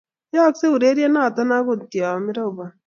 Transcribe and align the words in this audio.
Yaaksei 0.35 0.73
ureryono 0.75 1.19
angot 1.57 1.91
ye 1.95 2.05
ropon. 2.37 2.71